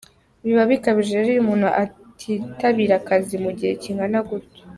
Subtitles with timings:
[0.45, 4.61] Biba bikabije rero iyo umuntu atitabira akazi mu gihe kingana gutyo.